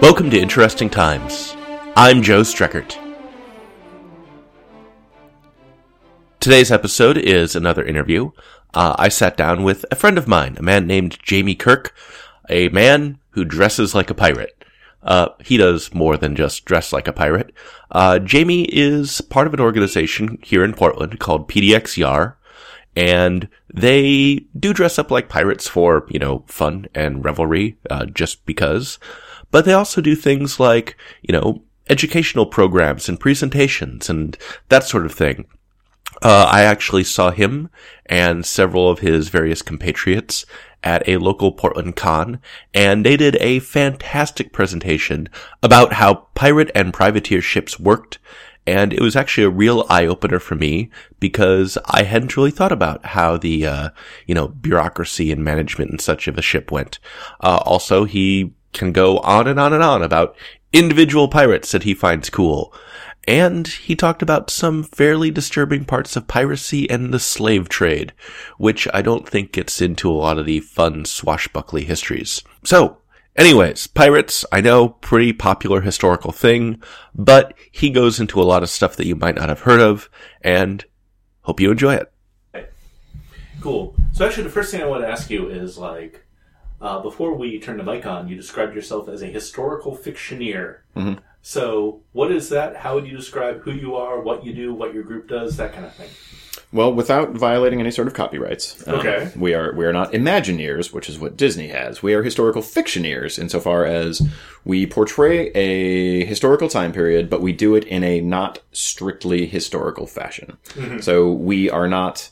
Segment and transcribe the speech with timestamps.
[0.00, 1.56] Welcome to Interesting Times.
[1.96, 2.96] I'm Joe Streckert.
[6.38, 8.30] Today's episode is another interview.
[8.72, 11.96] Uh, I sat down with a friend of mine, a man named Jaime Kirk,
[12.48, 14.64] a man who dresses like a pirate.
[15.02, 17.52] Uh, he does more than just dress like a pirate.
[17.90, 22.38] Uh, Jaime is part of an organization here in Portland called PDX Yar,
[22.94, 28.46] and they do dress up like pirates for, you know, fun and revelry, uh, just
[28.46, 29.00] because.
[29.50, 34.36] But they also do things like, you know, educational programs and presentations and
[34.68, 35.46] that sort of thing.
[36.22, 37.70] Uh, I actually saw him
[38.06, 40.44] and several of his various compatriots
[40.82, 42.40] at a local Portland con,
[42.72, 45.28] and they did a fantastic presentation
[45.62, 48.18] about how pirate and privateer ships worked.
[48.66, 50.90] And it was actually a real eye opener for me
[51.20, 53.88] because I hadn't really thought about how the, uh,
[54.26, 56.98] you know, bureaucracy and management and such of a ship went.
[57.40, 60.36] Uh, also, he can go on and on and on about
[60.72, 62.72] individual pirates that he finds cool.
[63.26, 68.14] And he talked about some fairly disturbing parts of piracy and the slave trade,
[68.56, 72.42] which I don't think gets into a lot of the fun swashbuckly histories.
[72.64, 72.98] So,
[73.36, 76.82] anyways, pirates, I know, pretty popular historical thing,
[77.14, 80.08] but he goes into a lot of stuff that you might not have heard of,
[80.40, 80.86] and
[81.42, 82.10] hope you enjoy it.
[83.60, 83.94] Cool.
[84.12, 86.24] So actually, the first thing I want to ask you is like,
[86.80, 90.78] uh, before we turn the mic on, you described yourself as a historical fictioneer.
[90.96, 91.20] Mm-hmm.
[91.42, 92.76] So, what is that?
[92.76, 95.72] How would you describe who you are, what you do, what your group does, that
[95.72, 96.10] kind of thing?
[96.70, 98.86] Well, without violating any sort of copyrights.
[98.86, 99.30] um, Okay.
[99.36, 102.02] we are we are not Imagineers, which is what Disney has.
[102.02, 104.20] We are historical fictioneers insofar as
[104.64, 110.06] we portray a historical time period, but we do it in a not strictly historical
[110.06, 110.58] fashion.
[111.00, 112.30] So we are not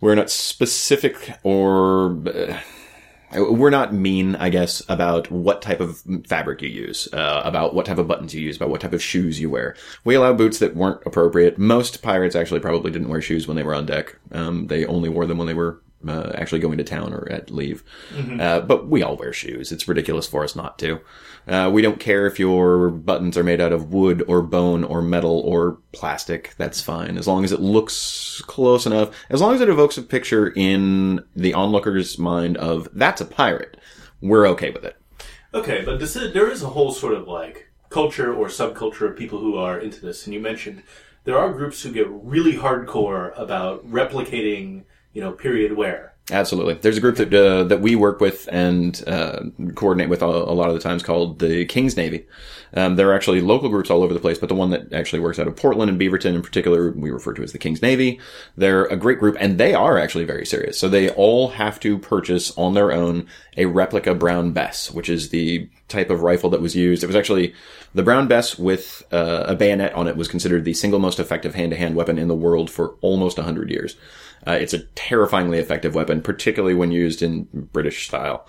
[0.00, 2.58] we're not specific or uh,
[3.32, 7.86] we're not mean, I guess, about what type of fabric you use, uh, about what
[7.86, 9.76] type of buttons you use, about what type of shoes you wear.
[10.04, 11.58] We allow boots that weren't appropriate.
[11.58, 14.16] Most pirates actually probably didn't wear shoes when they were on deck.
[14.32, 17.50] Um, they only wore them when they were uh, actually going to town or at
[17.50, 17.84] leave.
[18.40, 19.72] Uh, but we all wear shoes.
[19.72, 21.00] It's ridiculous for us not to.
[21.48, 25.02] Uh, we don't care if your buttons are made out of wood or bone or
[25.02, 26.54] metal or plastic.
[26.58, 27.16] That's fine.
[27.16, 29.14] As long as it looks close enough.
[29.30, 33.76] As long as it evokes a picture in the onlooker's mind of, that's a pirate.
[34.20, 34.96] We're okay with it.
[35.52, 39.16] Okay, but this is, there is a whole sort of like culture or subculture of
[39.16, 40.82] people who are into this, and you mentioned
[41.24, 46.10] there are groups who get really hardcore about replicating, you know, period wear.
[46.30, 46.74] Absolutely.
[46.74, 49.40] There's a group that uh, that we work with and uh,
[49.74, 52.26] coordinate with a, a lot of the times called the King's Navy.
[52.74, 55.18] Um, there are actually local groups all over the place, but the one that actually
[55.18, 58.20] works out of Portland and Beaverton in particular, we refer to as the King's Navy.
[58.56, 60.78] They're a great group, and they are actually very serious.
[60.78, 65.30] So they all have to purchase on their own a replica Brown Bess, which is
[65.30, 67.02] the type of rifle that was used.
[67.02, 67.54] It was actually
[67.92, 71.56] the Brown Bess with uh, a bayonet on it was considered the single most effective
[71.56, 73.96] hand-to-hand weapon in the world for almost 100 years.
[74.46, 78.46] Uh, it's a terrifyingly effective weapon, particularly when used in British style.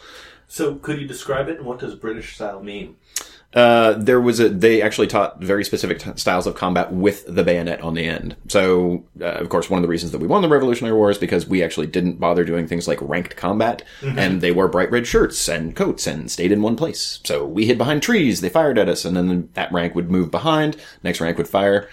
[0.48, 2.98] So, could you describe it, and what does British style mean?
[3.54, 7.44] Uh, there was a, they actually taught very specific t- styles of combat with the
[7.44, 8.36] bayonet on the end.
[8.48, 11.18] So, uh, of course, one of the reasons that we won the Revolutionary War is
[11.18, 15.06] because we actually didn't bother doing things like ranked combat, and they wore bright red
[15.06, 17.20] shirts and coats and stayed in one place.
[17.26, 20.32] So we hid behind trees, they fired at us, and then that rank would move
[20.32, 21.90] behind, next rank would fire.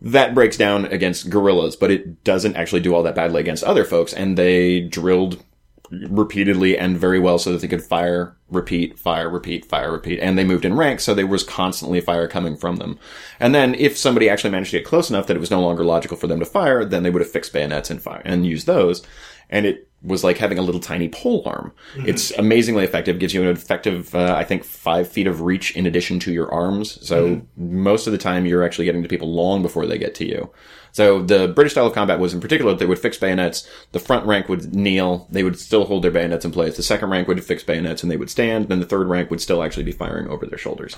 [0.00, 3.84] That breaks down against guerrillas, but it doesn't actually do all that badly against other
[3.84, 5.42] folks, and they drilled
[5.90, 10.18] repeatedly and very well so that they could fire, repeat, fire, repeat, fire, repeat.
[10.20, 12.98] And they moved in ranks, so there was constantly fire coming from them.
[13.38, 15.84] And then if somebody actually managed to get close enough that it was no longer
[15.84, 18.64] logical for them to fire, then they would have fixed bayonets and fire and use
[18.64, 19.02] those.
[19.48, 21.72] And it was like having a little tiny pole arm.
[21.96, 23.18] It's amazingly effective.
[23.18, 26.52] Gives you an effective, uh, I think, five feet of reach in addition to your
[26.52, 27.04] arms.
[27.06, 30.26] So most of the time, you're actually getting to people long before they get to
[30.26, 30.50] you.
[30.96, 33.68] So the British style of combat was in particular they would fix bayonets.
[33.92, 35.28] The front rank would kneel.
[35.30, 36.74] They would still hold their bayonets in place.
[36.74, 38.70] The second rank would fix bayonets and they would stand.
[38.70, 40.96] Then the third rank would still actually be firing over their shoulders.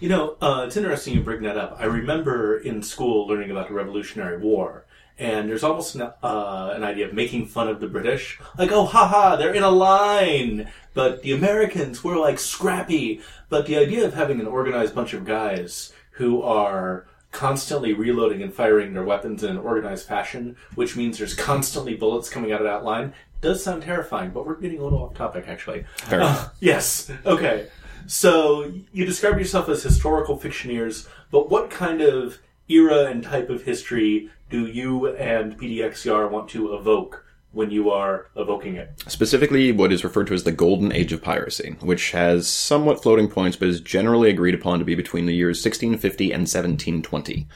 [0.00, 1.76] You know, uh, it's interesting you bring that up.
[1.78, 4.83] I remember in school learning about the Revolutionary War,
[5.18, 8.40] and there's almost an, uh, an idea of making fun of the British.
[8.58, 10.68] Like, oh, haha, they're in a line!
[10.92, 13.20] But the Americans were like scrappy.
[13.48, 18.54] But the idea of having an organized bunch of guys who are constantly reloading and
[18.54, 22.66] firing their weapons in an organized fashion, which means there's constantly bullets coming out of
[22.66, 25.84] that line, does sound terrifying, but we're getting a little off topic, actually.
[26.08, 27.10] Uh, yes.
[27.26, 27.68] Okay.
[28.06, 32.38] So you describe yourself as historical fictioneers, but what kind of
[32.68, 37.90] era and type of history do you and PDX Yar want to evoke when you
[37.90, 38.92] are evoking it?
[39.06, 43.28] Specifically, what is referred to as the Golden Age of Piracy, which has somewhat floating
[43.28, 47.46] points, but is generally agreed upon to be between the years 1650 and 1720.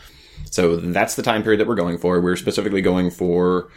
[0.50, 2.20] So that's the time period that we're going for.
[2.20, 3.68] We're specifically going for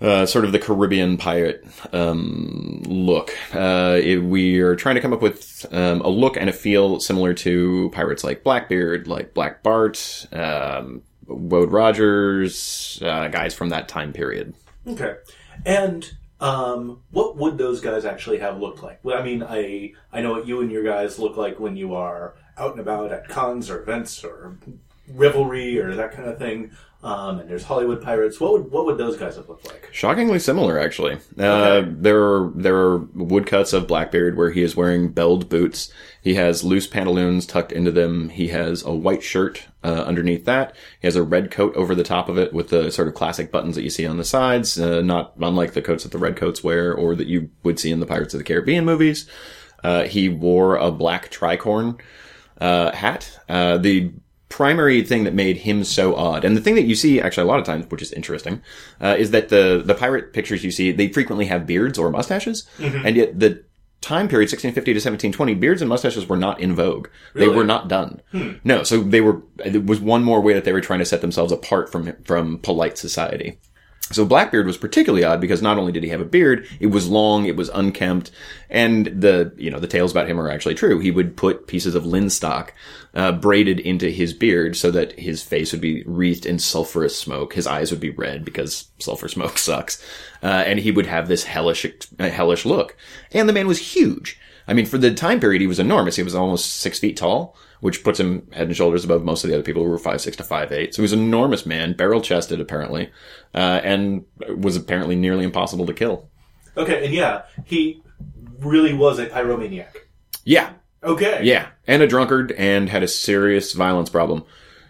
[0.00, 3.32] uh, sort of the Caribbean pirate um, look.
[3.54, 7.00] Uh, it, we are trying to come up with um, a look and a feel
[7.00, 13.88] similar to pirates like Blackbeard, like Black Bart, um, Woodes Rogers, uh, guys from that
[13.88, 14.54] time period.
[14.86, 15.16] Okay.
[15.64, 19.00] And um, what would those guys actually have looked like?
[19.02, 21.94] Well, I mean, I I know what you and your guys look like when you
[21.94, 24.58] are out and about at cons or events or
[25.08, 26.72] revelry or that kind of thing.
[27.04, 28.40] Um, and there's Hollywood pirates.
[28.40, 29.90] What would what would those guys have looked like?
[29.92, 31.18] Shockingly similar, actually.
[31.38, 31.44] Uh,
[31.82, 31.90] Okay.
[31.98, 35.92] there are there are woodcuts of Blackbeard where he is wearing belled boots.
[36.22, 38.30] He has loose pantaloons tucked into them.
[38.30, 40.74] He has a white shirt uh, underneath that.
[40.98, 43.52] He has a red coat over the top of it with the sort of classic
[43.52, 46.64] buttons that you see on the sides, uh, not unlike the coats that the redcoats
[46.64, 49.28] wear or that you would see in the Pirates of the Caribbean movies.
[49.84, 52.00] Uh, he wore a black tricorn
[52.62, 53.38] uh, hat.
[53.46, 54.10] Uh, the
[54.54, 57.46] primary thing that made him so odd, and the thing that you see actually a
[57.46, 58.62] lot of times, which is interesting,
[59.00, 62.64] uh, is that the the pirate pictures you see they frequently have beards or mustaches,
[63.04, 63.64] and yet the
[64.00, 67.08] time period 1650 to 1720 beards and mustaches were not in vogue.
[67.34, 68.20] They were not done.
[68.62, 71.20] No so they were it was one more way that they were trying to set
[71.20, 73.58] themselves apart from from polite society
[74.12, 77.08] so Blackbeard was particularly odd because not only did he have a beard, it was
[77.08, 78.30] long, it was unkempt,
[78.68, 80.98] and the you know the tales about him are actually true.
[80.98, 82.70] He would put pieces of linstock
[83.14, 87.54] uh, braided into his beard so that his face would be wreathed in sulfurous smoke.
[87.54, 90.04] His eyes would be red because sulfur smoke sucks,
[90.42, 92.96] uh, and he would have this hellish uh, hellish look.
[93.32, 94.38] And the man was huge.
[94.68, 96.16] I mean, for the time period, he was enormous.
[96.16, 99.50] He was almost six feet tall, which puts him head and shoulders above most of
[99.50, 100.94] the other people who were five six to five eight.
[100.94, 103.10] So he was an enormous man, barrel chested apparently,
[103.54, 104.24] uh, and
[104.56, 106.30] was apparently nearly impossible to kill.
[106.78, 108.02] Okay, and yeah, he
[108.60, 109.94] really was a pyromaniac.
[110.46, 110.70] Yeah,
[111.02, 111.40] Okay.
[111.42, 114.44] yeah, and a drunkard, and had a serious violence problem.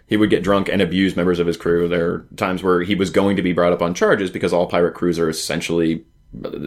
[0.07, 1.89] He would get drunk and abuse members of his crew.
[1.89, 4.67] There are times where he was going to be brought up on charges because all
[4.67, 6.05] pirate crews are essentially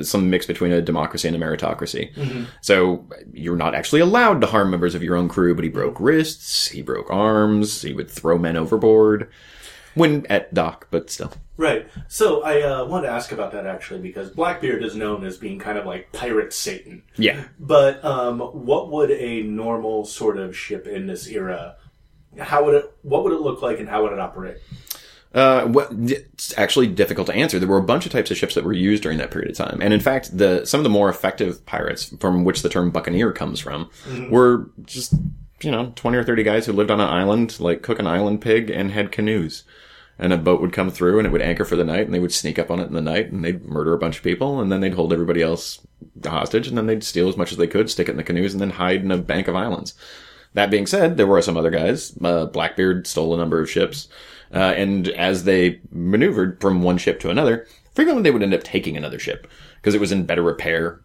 [0.02, 2.46] some mix between a democracy and a meritocracy.
[2.60, 6.00] So you're not actually allowed to harm members of your own crew, but he broke
[6.00, 9.30] wrists, he broke arms, he would throw men overboard
[9.94, 11.32] when at dock, but still.
[11.56, 11.88] Right.
[12.06, 15.58] So I uh, wanted to ask about that actually because Blackbeard is known as being
[15.58, 17.02] kind of like pirate Satan.
[17.16, 17.44] Yeah.
[17.58, 21.76] But um, what would a normal sort of ship in this era?
[22.38, 22.92] How would it?
[23.02, 24.58] What would it look like, and how would it operate?
[25.34, 27.58] Uh, well, it's actually difficult to answer.
[27.58, 29.56] There were a bunch of types of ships that were used during that period of
[29.56, 32.90] time, and in fact, the some of the more effective pirates, from which the term
[32.90, 33.90] buccaneer comes from,
[34.30, 35.12] were just
[35.60, 38.40] you know twenty or thirty guys who lived on an island, like cook an island
[38.40, 39.64] pig, and had canoes.
[40.20, 42.18] And a boat would come through, and it would anchor for the night, and they
[42.18, 44.60] would sneak up on it in the night, and they'd murder a bunch of people,
[44.60, 45.78] and then they'd hold everybody else
[46.24, 48.52] hostage, and then they'd steal as much as they could, stick it in the canoes,
[48.52, 49.94] and then hide in a bank of islands.
[50.54, 52.16] That being said, there were some other guys.
[52.20, 54.08] Uh, Blackbeard stole a number of ships,
[54.52, 58.62] uh, and as they maneuvered from one ship to another, frequently they would end up
[58.62, 59.46] taking another ship
[59.76, 61.00] because it was in better repair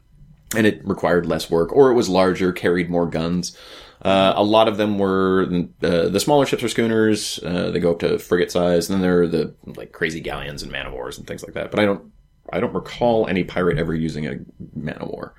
[0.56, 3.58] and it required less work, or it was larger, carried more guns.
[4.02, 5.48] Uh, a lot of them were
[5.82, 7.40] uh, the smaller ships are schooners.
[7.42, 10.62] Uh, they go up to frigate size, and then there are the like crazy galleons
[10.62, 11.72] and man of wars and things like that.
[11.72, 12.12] But I don't,
[12.52, 14.40] I don't recall any pirate ever using a
[14.76, 15.34] man of war.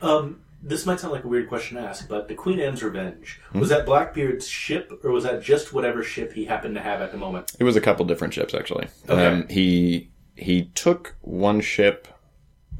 [0.00, 3.40] Um, this might sound like a weird question to ask, but the Queen Anne's Revenge
[3.52, 3.60] Hmm?
[3.60, 7.12] was that Blackbeard's ship, or was that just whatever ship he happened to have at
[7.12, 7.52] the moment?
[7.58, 8.88] It was a couple different ships actually.
[9.08, 9.26] Okay.
[9.26, 12.08] Um, he he took one ship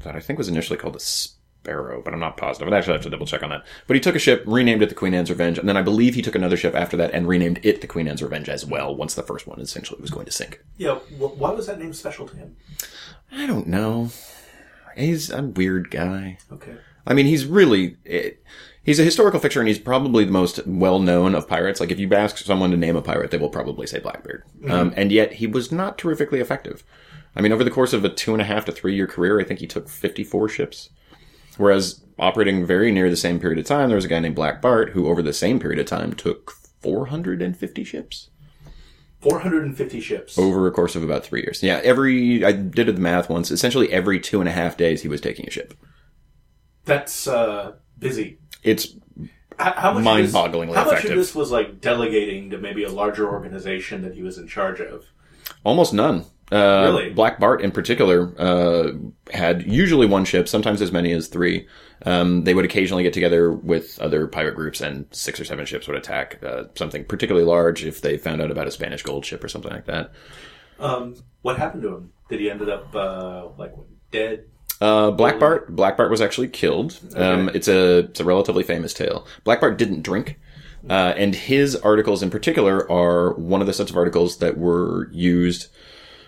[0.03, 2.67] that I think was initially called the Sparrow, but I'm not positive.
[2.67, 3.63] I'd actually have to double check on that.
[3.87, 6.13] But he took a ship, renamed it the Queen Anne's Revenge, and then I believe
[6.15, 8.95] he took another ship after that and renamed it the Queen Anne's Revenge as well.
[8.95, 10.59] Once the first one essentially was going to sink.
[10.77, 10.95] Yeah.
[10.95, 12.55] Wh- why was that name special to him?
[13.31, 14.09] I don't know.
[14.97, 16.37] He's a weird guy.
[16.51, 16.75] Okay.
[17.05, 17.97] I mean, he's really.
[18.03, 18.43] It,
[18.85, 21.79] He's a historical figure, and he's probably the most well known of pirates.
[21.79, 24.43] Like, if you ask someone to name a pirate, they will probably say Blackbeard.
[24.69, 26.83] Um, and yet, he was not terrifically effective.
[27.35, 29.39] I mean, over the course of a two and a half to three year career,
[29.39, 30.91] I think he took 54 ships.
[31.57, 34.61] Whereas, operating very near the same period of time, there was a guy named Black
[34.61, 38.29] Bart who, over the same period of time, took 450 ships
[39.21, 40.37] 450 ships.
[40.37, 41.63] over a course of about three years.
[41.63, 43.49] Yeah, every, I did the math once.
[43.49, 45.73] Essentially, every two and a half days, he was taking a ship.
[46.85, 48.39] That's uh, busy.
[48.63, 48.95] It's
[49.57, 51.11] How much of this- Mind-bogglingly How much effective.
[51.11, 54.79] of this was like delegating to maybe a larger organization that he was in charge
[54.81, 55.05] of?
[55.63, 56.25] Almost none.
[56.51, 57.09] Uh, Really?
[57.11, 58.91] Black Bart in particular uh,
[59.31, 61.67] had usually one ship, sometimes as many as three.
[62.05, 65.87] Um, they would occasionally get together with other pirate groups, and six or seven ships
[65.87, 69.43] would attack uh, something particularly large if they found out about a Spanish gold ship
[69.43, 70.11] or something like that.
[70.79, 72.11] Um, what happened to him?
[72.29, 73.73] Did he ended up uh, like
[74.11, 74.45] dead?
[74.85, 75.75] Uh, Black Bart.
[75.75, 76.99] Black Bart was actually killed.
[77.15, 79.25] Um, it's a it's a relatively famous tale.
[79.43, 80.39] Black Bart didn't drink,
[80.89, 85.09] uh, and his articles in particular are one of the sets of articles that were
[85.11, 85.67] used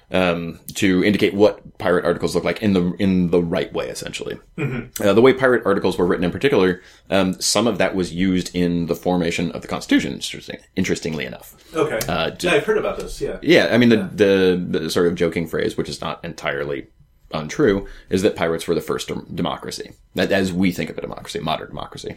[0.10, 4.40] um, to indicate what pirate articles look like in the in the right way, essentially.
[4.58, 8.56] Uh, the way pirate articles were written, in particular, um, some of that was used
[8.56, 10.14] in the formation of the Constitution.
[10.14, 11.56] Interesting, interestingly enough.
[11.76, 12.00] Okay.
[12.08, 13.22] Uh, yeah, I've heard about this.
[13.22, 13.38] Yeah.
[13.42, 16.88] Yeah, I mean the, the the sort of joking phrase, which is not entirely
[17.32, 21.02] untrue, is that pirates were the first dem- democracy, that as we think of a
[21.02, 22.16] democracy, modern democracy.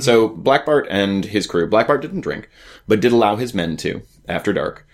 [0.00, 2.48] So Black Bart and his crew, Black Bart didn't drink,
[2.86, 4.86] but did allow his men to after dark,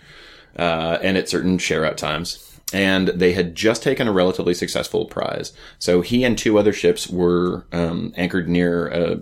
[0.57, 2.59] uh, and at certain share out times.
[2.73, 5.53] And they had just taken a relatively successful prize.
[5.79, 9.21] So he and two other ships were um, anchored near a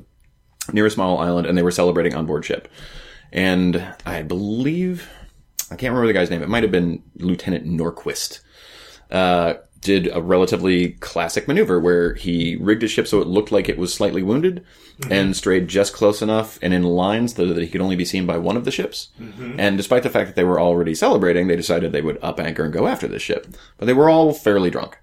[0.71, 2.69] near a small island, and they were celebrating on board ship.
[3.31, 5.09] And I believe
[5.71, 6.43] I can't remember the guy's name.
[6.43, 8.39] It might have been Lieutenant Norquist.
[9.09, 13.69] Uh, did a relatively classic maneuver where he rigged his ship so it looked like
[13.69, 14.65] it was slightly wounded
[14.99, 15.11] mm-hmm.
[15.11, 18.25] and strayed just close enough and in lines so that he could only be seen
[18.25, 19.09] by one of the ships.
[19.19, 19.59] Mm-hmm.
[19.59, 22.63] And despite the fact that they were already celebrating, they decided they would up anchor
[22.63, 23.47] and go after this ship.
[23.77, 24.97] But they were all fairly drunk.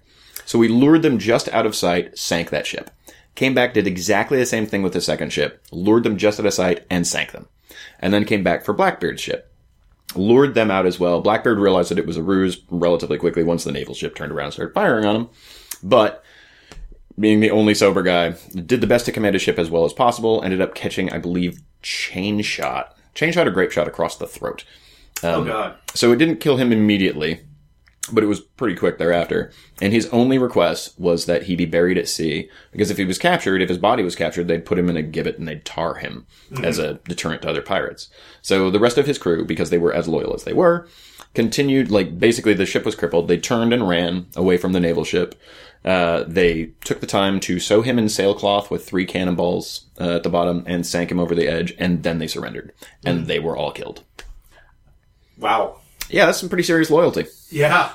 [0.45, 2.89] So we lured them just out of sight, sank that ship.
[3.35, 6.45] Came back, did exactly the same thing with the second ship, lured them just out
[6.45, 7.47] of sight, and sank them.
[7.99, 9.50] And then came back for Blackbeard's ship
[10.15, 11.21] lured them out as well.
[11.21, 14.45] Blackbeard realized that it was a ruse relatively quickly once the naval ship turned around
[14.45, 15.29] and started firing on him.
[15.83, 16.23] But
[17.19, 19.93] being the only sober guy, did the best to command his ship as well as
[19.93, 20.41] possible.
[20.43, 24.63] Ended up catching, I believe, chain shot, chain shot or grape shot across the throat.
[25.23, 25.75] oh um, God.
[25.93, 27.41] So it didn't kill him immediately,
[28.11, 29.51] but it was pretty quick thereafter.
[29.81, 33.17] And his only request was that he be buried at sea, because if he was
[33.17, 35.95] captured, if his body was captured, they'd put him in a gibbet and they'd tar
[35.95, 36.25] him
[36.63, 38.09] as a deterrent to other pirates.
[38.41, 40.87] So the rest of his crew, because they were as loyal as they were,
[41.33, 43.27] continued, like, basically the ship was crippled.
[43.27, 45.39] They turned and ran away from the naval ship.
[45.83, 50.23] Uh, they took the time to sew him in sailcloth with three cannonballs uh, at
[50.23, 52.71] the bottom and sank him over the edge, and then they surrendered.
[53.03, 54.03] And they were all killed.
[55.37, 55.77] Wow.
[56.09, 57.25] Yeah, that's some pretty serious loyalty.
[57.49, 57.93] Yeah.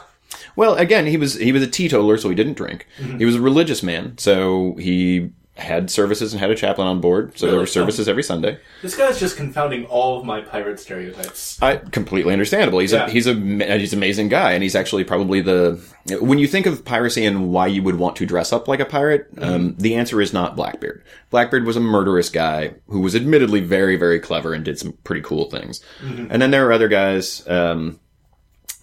[0.56, 2.86] Well, again, he was he was a teetotaler, so he didn't drink.
[3.18, 7.32] He was a religious man, so he had services and had a chaplain on board.
[7.38, 8.58] So there were services every Sunday.
[8.82, 11.60] This guy's just confounding all of my pirate stereotypes.
[11.62, 12.78] I completely understandable.
[12.78, 13.06] He's Yeah.
[13.06, 15.80] a he's a he's an amazing guy, and he's actually probably the
[16.20, 18.84] when you think of piracy and why you would want to dress up like a
[18.84, 21.02] pirate, um, the answer is not Blackbeard.
[21.30, 25.22] Blackbeard was a murderous guy who was admittedly very very clever and did some pretty
[25.22, 25.82] cool things.
[26.02, 27.46] And then there are other guys.
[27.48, 27.98] Um,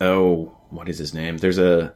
[0.01, 1.37] oh, what is his name?
[1.37, 1.93] There's a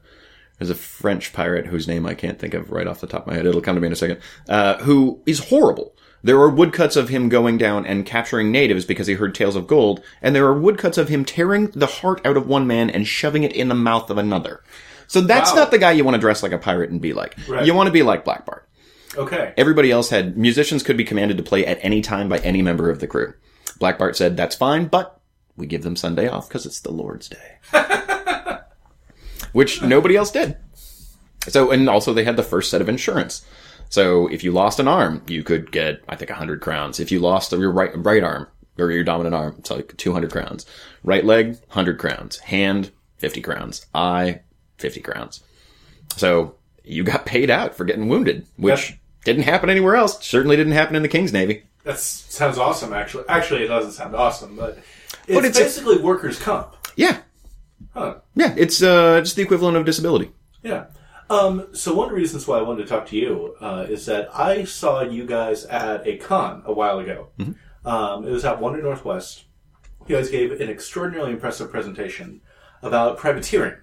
[0.60, 3.27] there's a French pirate whose name I can't think of right off the top of
[3.27, 3.46] my head.
[3.46, 4.19] It'll come to me in a second.
[4.50, 5.96] Uh, who is horrible.
[6.24, 9.67] There are woodcuts of him going down and capturing natives because he heard tales of
[9.67, 13.07] gold, and there are woodcuts of him tearing the heart out of one man and
[13.07, 14.63] shoving it in the mouth of another.
[15.05, 15.57] So that's Wow.
[15.60, 17.38] not the guy you want to dress like a pirate and be like.
[17.48, 17.65] Right.
[17.65, 18.67] You want to be like Black Bart.
[19.15, 19.53] Okay.
[19.57, 22.89] Everybody else had musicians could be commanded to play at any time by any member
[22.89, 23.34] of the crew.
[23.79, 25.19] Black Bart said that's fine, but
[25.55, 27.57] we give them Sunday off because it's the Lord's Day,
[29.58, 30.56] which nobody else did.
[31.48, 33.44] So, and also they had the first set of insurance.
[33.90, 37.00] So if you lost an arm, you could get, I think, 100 crowns.
[37.00, 38.48] If you lost your right, right arm,
[38.78, 40.68] or your dominant arm, it's like 200 crowns.
[41.04, 42.38] Right leg, 100 crowns.
[42.38, 43.86] Hand, 50 crowns.
[43.96, 44.42] Eye,
[44.78, 45.42] 50 crowns.
[46.18, 49.00] So you got paid out for getting wounded, which Yep.
[49.26, 50.24] didn't happen anywhere else.
[50.24, 51.64] Certainly didn't happen in the King's Navy.
[51.84, 53.24] That sounds awesome, actually.
[53.28, 54.78] Actually, it doesn't sound awesome, but
[55.28, 56.76] it's, But it's a- basically workers' comp.
[56.96, 57.20] Yeah.
[57.93, 58.15] Huh.
[58.36, 58.53] Yeah.
[58.57, 60.31] It's, uh, just the equivalent of disability.
[60.63, 60.86] Yeah.
[61.29, 64.05] Um, so one of the reasons why I wanted to talk to you uh, is
[64.05, 67.29] that I saw you guys at a con a while ago.
[67.86, 69.43] Um, it was at Wonder Northwest.
[70.07, 72.41] You guys gave an extraordinarily impressive presentation
[72.81, 73.75] about privateering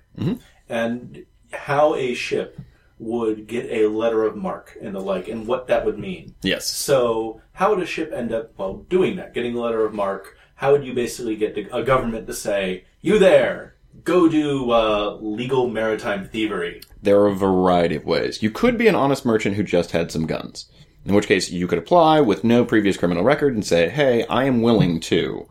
[0.68, 2.58] and how a ship
[2.98, 6.34] would get a letter of marque and the like, and what that would mean.
[6.42, 6.66] Yes.
[6.66, 10.36] So, how would a ship end up well doing that, getting a letter of marque?
[10.54, 15.18] How would you basically get the- a government to say, "You there, go do uh,
[15.20, 16.82] legal maritime thievery"?
[17.02, 18.42] There are a variety of ways.
[18.42, 20.70] You could be an honest merchant who just had some guns.
[21.04, 24.44] In which case, you could apply with no previous criminal record and say, hey, I
[24.44, 25.46] am willing to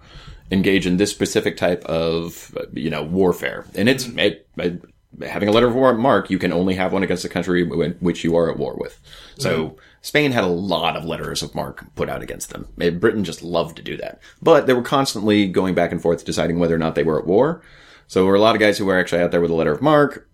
[0.50, 3.66] engage in this specific type of, you know, warfare.
[3.76, 4.84] And it's, it, it,
[5.22, 8.24] having a letter of war mark, you can only have one against the country which
[8.24, 9.00] you are at war with.
[9.38, 12.68] So, Spain had a lot of letters of marque put out against them.
[12.76, 14.20] Britain just loved to do that.
[14.42, 17.28] But they were constantly going back and forth deciding whether or not they were at
[17.28, 17.62] war.
[18.08, 19.72] So there were a lot of guys who were actually out there with a letter
[19.72, 20.28] of marque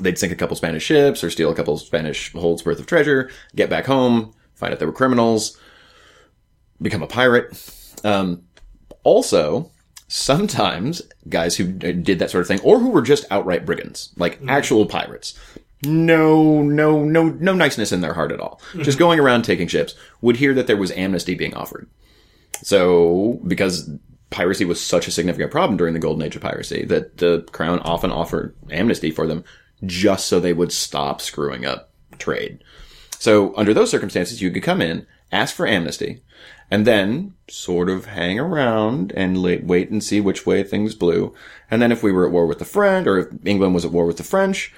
[0.00, 3.28] they'd sink a couple Spanish ships or steal a couple Spanish holds worth of treasure,
[3.56, 5.58] get back home, find out they were criminals,
[6.80, 7.98] become a pirate.
[8.04, 8.44] Um,
[9.02, 9.72] also,
[10.12, 14.40] Sometimes guys who did that sort of thing, or who were just outright brigands, like
[14.48, 15.38] actual pirates.
[15.84, 18.60] No, no, no, no niceness in their heart at all.
[18.78, 21.88] Just going around taking ships would hear that there was amnesty being offered.
[22.60, 23.88] So, because
[24.30, 27.80] piracy was such a significant problem during the golden age of piracy, that the crown
[27.80, 29.44] often offered amnesty for them
[29.84, 32.62] just so they would stop screwing up trade.
[33.18, 36.22] So, under those circumstances, you could come in, ask for amnesty,
[36.70, 41.34] and then sort of hang around and wait and see which way things blew.
[41.70, 43.90] And then if we were at war with the French, or if England was at
[43.90, 44.72] war with the French,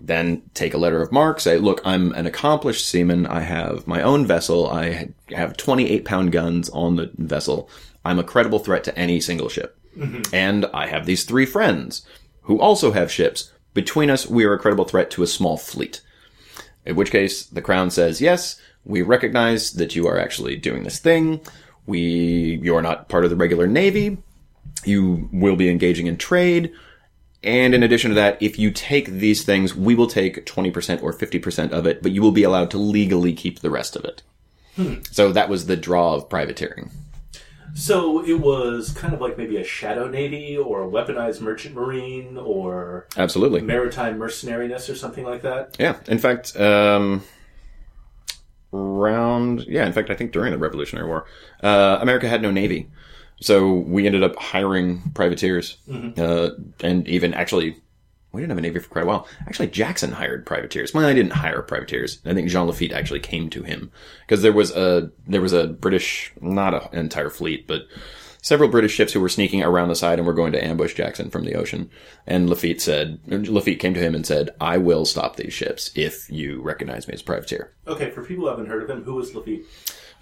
[0.00, 3.26] then take a letter of marque, say, look, I'm an accomplished seaman.
[3.26, 4.68] I have my own vessel.
[4.68, 7.68] I have 28 pound guns on the vessel.
[8.04, 9.76] I'm a credible threat to any single ship.
[10.32, 12.06] And I have these three friends
[12.42, 13.52] who also have ships.
[13.74, 16.00] Between us, we are a credible threat to a small fleet.
[16.84, 20.98] In which case, the crown says, yes, we recognize that you are actually doing this
[20.98, 21.40] thing.
[21.86, 24.18] We, you're not part of the regular navy.
[24.84, 26.72] You will be engaging in trade.
[27.42, 31.12] And in addition to that, if you take these things, we will take 20% or
[31.12, 34.22] 50% of it, but you will be allowed to legally keep the rest of it.
[34.76, 34.96] Hmm.
[35.10, 36.90] So that was the draw of privateering.
[37.80, 42.36] So it was kind of like maybe a shadow navy or a weaponized merchant marine
[42.36, 43.62] or Absolutely.
[43.62, 45.76] maritime mercenariness or something like that.
[45.78, 45.96] Yeah.
[46.06, 47.24] In fact, um,
[48.74, 51.24] around, yeah, in fact, I think during the Revolutionary War,
[51.62, 52.90] uh, America had no navy.
[53.40, 55.78] So we ended up hiring privateers,
[56.18, 56.50] uh,
[56.84, 57.76] and even actually,
[58.32, 59.26] we didn't have a navy for quite a while.
[59.46, 60.94] Actually, Jackson hired privateers.
[60.94, 62.20] Well, I didn't hire privateers.
[62.24, 63.90] I think Jean Lafitte actually came to him
[64.26, 67.82] because there was a there was a British, not a, an entire fleet, but
[68.42, 71.28] several British ships who were sneaking around the side and were going to ambush Jackson
[71.28, 71.90] from the ocean.
[72.26, 76.30] And Lafitte said, Lafitte came to him and said, "I will stop these ships if
[76.30, 79.14] you recognize me as a privateer." Okay, for people who haven't heard of him, who
[79.14, 79.66] was Lafitte?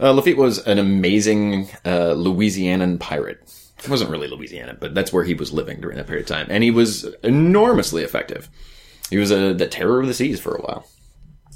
[0.00, 3.52] Uh, Lafitte was an amazing uh, Louisianan pirate.
[3.82, 6.46] He wasn't really Louisiana, but that's where he was living during that period of time,
[6.50, 8.48] and he was enormously effective.
[9.10, 10.86] He was a, the terror of the seas for a while.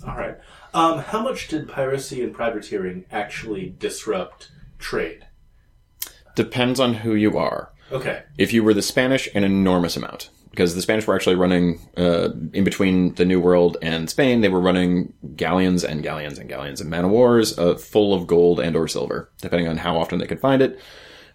[0.07, 0.37] All right.
[0.75, 5.27] Um, how much did piracy and privateering actually disrupt trade?
[6.35, 7.73] Depends on who you are.
[7.91, 8.23] Okay.
[8.39, 10.31] If you were the Spanish, an enormous amount.
[10.51, 14.51] Because the Spanish were actually running, uh, in between the New World and Spain, they
[14.51, 18.61] were running galleons and galleons and galleons and man of wars uh, full of gold
[18.61, 20.79] and or silver, depending on how often they could find it.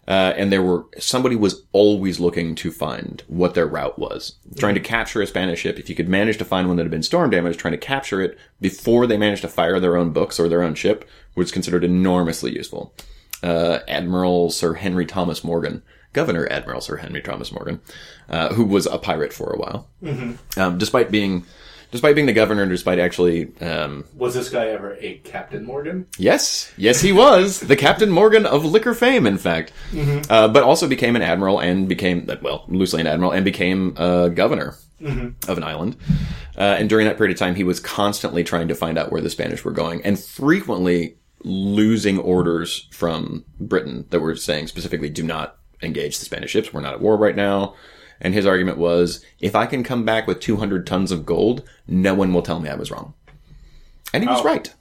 [0.08, 4.38] Uh, and there were, somebody was always looking to find what their route was.
[4.58, 5.78] Trying to capture a Spanish ship.
[5.78, 8.22] If you could manage to find one that had been storm damaged, trying to capture
[8.22, 11.84] it before they managed to fire their own books or their own ship was considered
[11.84, 12.94] enormously useful
[13.44, 17.82] uh, Admiral Sir Henry Thomas Morgan, Governor Admiral Sir Henry Thomas Morgan,
[18.30, 19.88] uh, who was a pirate for a while.
[20.58, 21.46] Um, despite being,
[21.92, 26.08] despite being the governor, and despite actually, um, Was this guy ever a Captain Morgan?
[26.18, 29.72] yes, yes, he was the Captain Morgan of liquor fame, in fact,
[30.30, 34.30] uh, but also became an admiral and became, well, loosely an admiral and became a
[34.30, 34.76] governor.
[35.00, 35.96] Of an island,
[36.58, 39.22] uh, and during that period of time, he was constantly trying to find out where
[39.22, 45.22] the Spanish were going, and frequently losing orders from Britain that were saying specifically, do
[45.22, 46.74] not engage the Spanish ships.
[46.74, 47.76] We're not at war right now.
[48.22, 52.14] And his argument was, if I can come back with 200 tons of gold, no
[52.16, 53.14] one will tell me I was wrong.
[54.14, 54.44] And he was Oh.
[54.44, 54.74] right.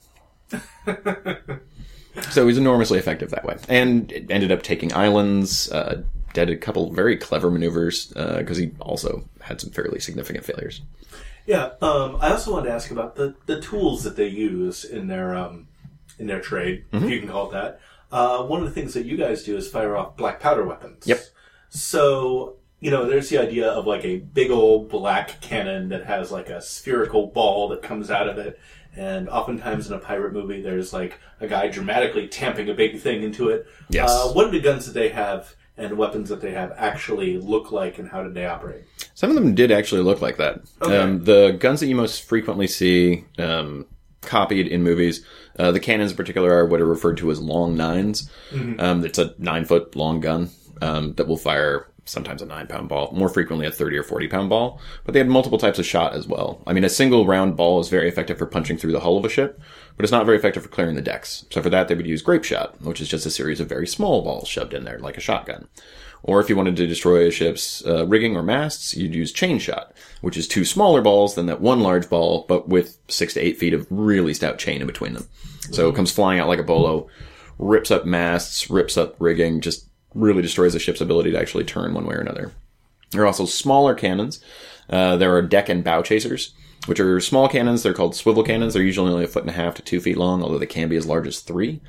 [2.31, 3.57] so he was enormously effective that way.
[3.69, 9.29] And ended up taking islands, uh, did a couple very clever maneuvers, because he also
[9.43, 10.83] had some fairly significant failures.
[11.47, 11.71] Yeah.
[11.81, 15.35] Um, I also wanted to ask about the, the tools that they use in their
[15.35, 15.69] um,
[16.19, 17.05] in their trade, Mm-hmm.
[17.05, 17.81] if you can call it that.
[18.11, 21.07] Uh, one of the things that you guys do is fire off black powder weapons.
[21.07, 21.21] Yep.
[21.69, 26.31] So you know, there's the idea of like a big old black cannon that has
[26.31, 28.59] like a spherical ball that comes out of it.
[28.95, 33.23] And oftentimes in a pirate movie, there's like a guy dramatically tamping a big thing
[33.23, 33.67] into it.
[33.91, 34.11] Yes.
[34.11, 37.71] Uh, what do the guns that they have and weapons that they have actually look
[37.71, 38.85] like, and how did they operate?
[39.15, 40.61] Some of them did actually look like that.
[40.81, 40.97] Okay.
[40.97, 43.87] Um, the guns that you most frequently see um,
[44.23, 45.25] copied in movies,
[45.59, 48.31] uh, the cannons in particular are what are referred to as long 9s
[48.81, 52.89] Um, it's a nine foot long gun um, that will fire sometimes a nine pound
[52.89, 54.81] ball, more frequently a 30 or 40 pound ball.
[55.05, 56.63] But they had multiple types of shot as well.
[56.67, 59.25] I mean, a single round ball is very effective for punching through the hull of
[59.25, 59.61] a ship,
[59.97, 61.45] but it's not very effective for clearing the decks.
[61.51, 63.87] So for that, they would use grape shot, which is just a series of very
[63.87, 65.69] small balls shoved in there, like a shotgun.
[66.23, 69.59] Or if you wanted to destroy a ship's uh, rigging or masts, you'd use chain
[69.59, 69.93] shot,
[70.23, 73.59] which is two smaller balls than that one large ball, but with six to eight
[73.59, 75.29] feet of really stout chain in between them.
[75.71, 77.09] So it comes flying out like a bolo,
[77.59, 79.87] rips up masts, rips up rigging, just
[80.17, 82.53] really destroys the ship's ability to actually turn one way or another.
[83.11, 84.41] There are also smaller cannons.
[84.89, 86.55] Uh, there are deck and bow chasers,
[86.87, 87.83] which are small cannons.
[87.83, 88.75] They're called swivel cannons.
[88.75, 90.89] They're usually only a foot and a half to two feet long, although they can
[90.89, 91.81] be as large as three.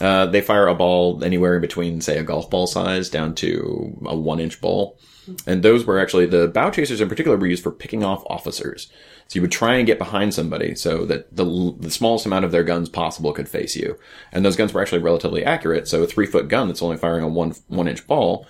[0.00, 3.98] Uh, they fire a ball anywhere in between, say, a golf ball size down to
[4.06, 4.98] a one inch ball.
[5.46, 8.90] And those were actually the bow chasers in particular were used for picking off officers.
[9.30, 11.44] So you would try and get behind somebody so that the,
[11.78, 13.96] the smallest amount of their guns possible could face you.
[14.32, 15.86] And those guns were actually relatively accurate.
[15.86, 18.44] So a three foot gun that's only firing a one, one inch ball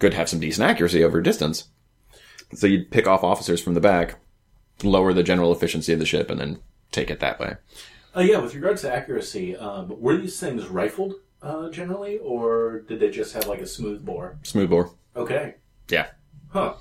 [0.00, 1.68] could have some decent accuracy over distance.
[2.52, 4.16] So you'd pick off officers from the back,
[4.82, 6.58] lower the general efficiency of the ship, and then
[6.90, 7.58] take it that way.
[8.16, 12.98] Uh, yeah, with regards to accuracy, um, were these things rifled uh, generally, or did
[12.98, 14.40] they just have like a smooth bore?
[14.42, 14.90] Smooth bore.
[15.14, 15.54] Okay.
[15.88, 16.08] Yeah.
[16.48, 16.74] Huh.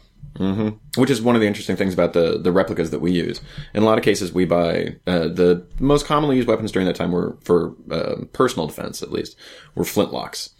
[0.95, 3.41] Which is one of the interesting things about the, the replicas that we use.
[3.73, 6.95] In a lot of cases, we buy uh, the most commonly used weapons during that
[6.95, 9.35] time were for uh, personal defense, at least,
[9.75, 10.51] were flintlocks.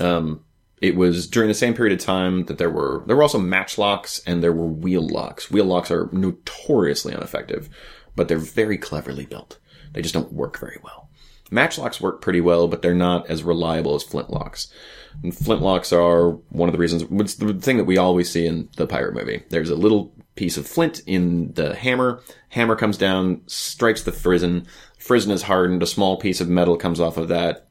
[0.00, 0.44] Um,
[0.82, 4.20] it was during the same period of time that there were there were also matchlocks
[4.26, 5.50] and there were wheel locks.
[5.50, 7.70] Wheel locks are notoriously ineffective,
[8.16, 9.58] but they're very cleverly built.
[9.92, 11.01] They just don't work very well.
[11.52, 14.72] Matchlocks work pretty well, but they're not as reliable as flintlocks.
[15.22, 17.04] And flintlocks are one of the reasons.
[17.10, 19.42] It's the thing that we always see in the pirate movie.
[19.50, 22.22] There's a little piece of flint in the hammer.
[22.48, 24.66] Hammer comes down, strikes the frizzen.
[24.98, 25.82] Frizzen is hardened.
[25.82, 27.68] A small piece of metal comes off of that,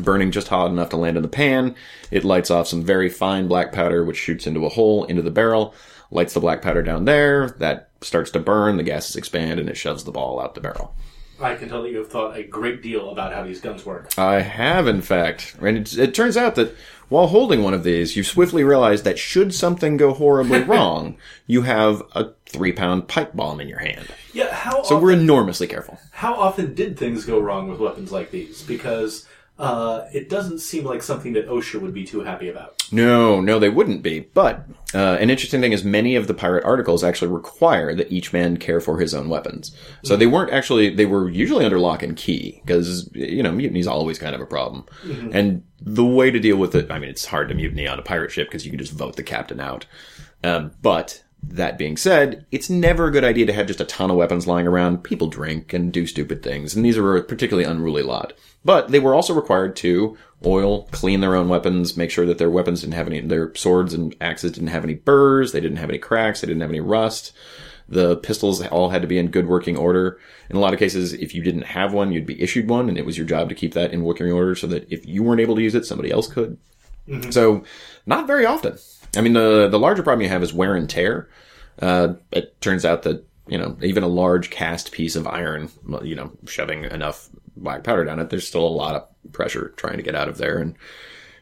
[0.00, 1.74] burning just hot enough to land in the pan.
[2.10, 5.30] It lights off some very fine black powder, which shoots into a hole into the
[5.30, 5.74] barrel.
[6.10, 7.50] Lights the black powder down there.
[7.58, 8.78] That starts to burn.
[8.78, 10.94] The gases expand, and it shoves the ball out the barrel.
[11.40, 14.16] I can tell that you have thought a great deal about how these guns work.
[14.18, 15.56] I have, in fact.
[15.60, 16.74] And it, it turns out that
[17.08, 21.62] while holding one of these, you swiftly realize that should something go horribly wrong, you
[21.62, 24.08] have a three pound pipe bomb in your hand.
[24.32, 25.98] Yeah, how So often, we're enormously careful.
[26.12, 28.62] how often did things go wrong with weapons like these?
[28.62, 29.26] Because
[29.58, 32.82] uh, it doesn't seem like something that OSHA would be too happy about.
[32.92, 34.20] No, no, they wouldn't be.
[34.20, 38.32] But uh, an interesting thing is many of the pirate articles actually require that each
[38.32, 39.76] man care for his own weapons.
[40.04, 43.88] So they weren't actually, they were usually under lock and key because, you know, mutiny's
[43.88, 44.86] always kind of a problem.
[45.32, 48.02] And the way to deal with it, I mean, it's hard to mutiny on a
[48.02, 49.86] pirate ship because you can just vote the captain out.
[50.44, 54.10] Um, but that being said, it's never a good idea to have just a ton
[54.10, 55.04] of weapons lying around.
[55.04, 58.32] People drink and do stupid things, and these are a particularly unruly lot.
[58.64, 62.50] But they were also required to oil, clean their own weapons, make sure that their
[62.50, 65.88] weapons didn't have any, their swords and axes didn't have any burrs, they didn't have
[65.88, 67.32] any cracks, they didn't have any rust.
[67.88, 70.20] The pistols all had to be in good working order.
[70.50, 72.98] In a lot of cases, if you didn't have one, you'd be issued one, and
[72.98, 75.40] it was your job to keep that in working order so that if you weren't
[75.40, 76.58] able to use it, somebody else could.
[77.08, 77.30] Mm-hmm.
[77.30, 77.64] So,
[78.04, 78.76] not very often.
[79.16, 81.28] I mean, the the larger problem you have is wear and tear.
[81.80, 85.70] Uh, it turns out that you know even a large cast piece of iron,
[86.02, 89.96] you know, shoving enough black powder down it, there's still a lot of pressure trying
[89.96, 90.74] to get out of there, and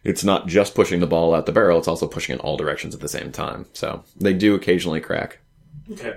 [0.04, 2.94] it's not just pushing the ball out the barrel; it's also pushing in all directions
[2.94, 3.66] at the same time.
[3.72, 5.38] So they do occasionally crack,
[5.92, 6.14] Okay.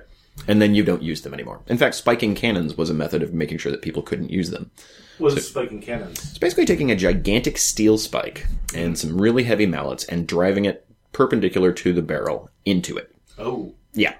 [0.47, 1.61] and then you don't use them anymore.
[1.67, 4.71] In fact, spiking cannons was a method of making sure that people couldn't use them.
[5.19, 6.19] Was spiking cannons?
[6.29, 10.85] It's basically taking a gigantic steel spike and some really heavy mallets and driving it
[11.11, 13.15] perpendicular to the barrel into it.
[13.37, 13.73] Oh.
[13.93, 14.15] Yeah.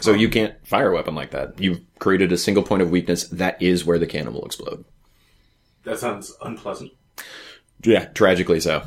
[0.00, 1.60] So you can't fire a weapon like that.
[1.60, 3.28] You've created a single point of weakness.
[3.28, 4.84] That is where the cannon will explode.
[5.84, 6.92] That sounds unpleasant.
[7.82, 8.82] Yeah, tragically so.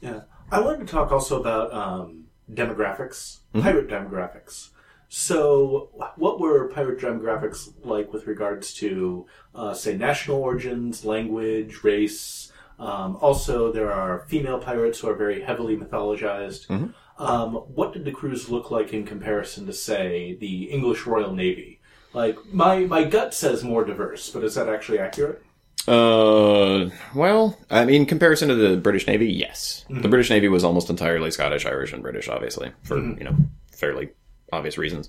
[0.00, 0.22] Yeah.
[0.50, 4.70] I wanted to talk also about um, demographics, pirate demographics.
[5.08, 12.45] So, what were pirate demographics like with regards to, uh, say, national origins, language, race?
[12.78, 16.92] Um, also, there are female pirates who are very heavily mythologized.
[17.18, 21.80] Um, what did the crews look like in comparison to, say, the English Royal Navy?
[22.12, 25.42] Like, my, my gut says more diverse, but is that actually accurate?
[25.88, 29.84] Uh, well, I mean, in comparison to the British Navy, yes.
[29.88, 33.36] The British Navy was almost entirely Scottish, Irish, and British, obviously, for, you know,
[33.72, 34.10] fairly
[34.52, 35.08] obvious reasons.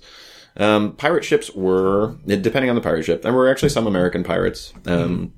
[0.56, 4.72] Um, pirate ships were, depending on the pirate ship, there were actually some American pirates.
[4.86, 5.32] Um,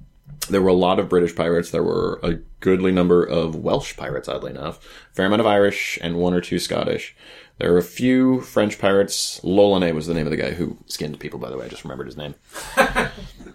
[0.51, 1.71] there were a lot of British pirates.
[1.71, 4.79] There were a goodly number of Welsh pirates, oddly enough.
[5.13, 7.15] a Fair amount of Irish and one or two Scottish.
[7.59, 9.41] There were a few French pirates.
[9.45, 11.67] Lolonais was the name of the guy who skinned people, by the way.
[11.67, 12.35] I just remembered his name.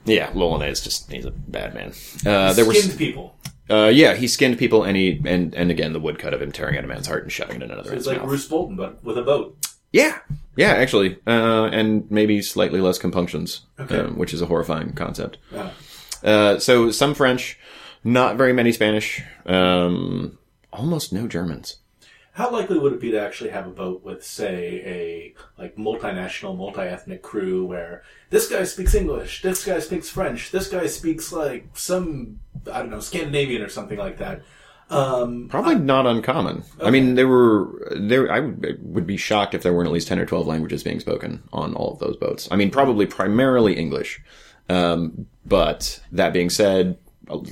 [0.05, 1.93] yeah, Lolonais is just, he's a bad man.
[2.25, 3.35] Uh, there were, Skinned people.
[3.69, 6.77] uh, yeah, he skinned people and he, and, and again, the woodcut of him tearing
[6.77, 8.29] out a man's heart and shoving it in another man's It's like mouth.
[8.29, 9.57] Roose Bolton, but with a boat.
[9.91, 10.19] Yeah,
[10.57, 13.99] yeah, actually, uh, and maybe slightly less compunctions, Okay.
[13.99, 15.37] um, which is a horrifying concept.
[15.53, 15.71] Yeah.
[16.25, 17.57] Uh, so some French,
[18.03, 20.37] not very many Spanish, um,
[20.73, 21.77] almost no Germans.
[22.33, 26.57] How likely would it be to actually have a boat with, say, a like multinational,
[26.57, 31.69] multi-ethnic crew where this guy speaks English, this guy speaks French, this guy speaks like
[31.75, 34.41] some I don't know Scandinavian or something like that.
[34.89, 36.63] Um, Probably not uncommon.
[36.83, 38.31] I mean, there were there.
[38.31, 40.99] I would, would be shocked if there weren't at least ten or twelve languages being
[40.99, 42.47] spoken on all of those boats.
[42.51, 44.21] I mean, probably primarily English.
[44.69, 46.97] Um, but that being said,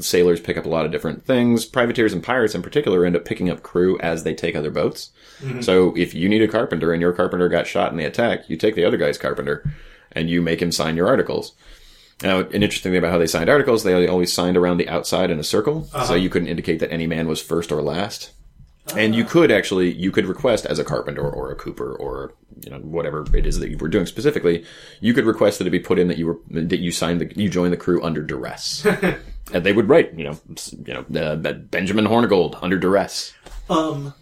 [0.02, 1.66] sailors pick up a lot of different things.
[1.66, 5.12] Privateers and pirates in particular end up picking up crew as they take other boats.
[5.62, 8.56] So if you need a carpenter and your carpenter got shot in the attack, you
[8.58, 9.64] take the other guy's carpenter
[10.12, 11.54] and you make him sign your articles.
[12.22, 15.32] Now, an interesting thing about how they signed articles, they always signed around the outside
[15.32, 18.32] in a circle, so you couldn't indicate that any man was first or last.
[18.96, 22.70] And you could actually, you could request as a carpenter or a cooper or, you
[22.70, 24.66] know, whatever it is that you were doing specifically,
[25.00, 27.32] you could request that it be put in that you were, that you signed the,
[27.36, 28.86] you joined the crew under duress.
[29.54, 30.40] and they would write, you know,
[30.86, 33.34] you know, uh, Benjamin Hornigold under duress.
[33.70, 34.14] Um,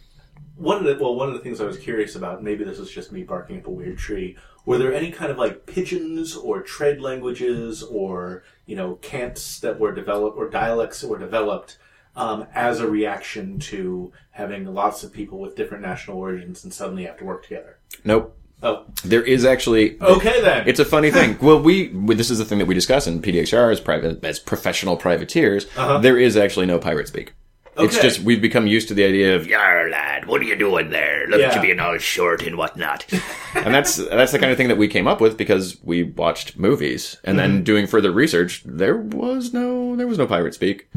[0.55, 2.91] one of the well, one of the things I was curious about, maybe this was
[2.91, 4.37] just me barking up a weird tree.
[4.65, 9.79] Were there any kind of like pidgins or trade languages or you know cants that
[9.79, 11.79] were developed or dialects that were developed
[12.15, 17.05] um, as a reaction to having lots of people with different national origins and suddenly
[17.05, 17.77] have to work together?
[18.03, 18.37] Nope.
[18.63, 20.67] Oh, There is actually, okay then.
[20.67, 21.35] It's a funny thing.
[21.41, 24.39] Well, we, this is the thing that we discuss in PDX Yar as private as
[24.39, 25.65] professional privateers.
[25.75, 27.33] There is actually no pirate speak.
[27.77, 27.85] Okay.
[27.85, 30.89] It's just we've become used to the idea of Yar, lad, what are you doing
[30.89, 31.25] there?
[31.27, 31.55] Look at Yeah.
[31.55, 33.05] you being all short and whatnot.
[33.55, 36.57] and that's that's the kind of thing that we came up with because we watched
[36.59, 38.61] movies and then doing further research.
[38.65, 40.89] There was no there was no pirate speak.